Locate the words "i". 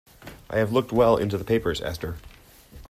0.49-0.57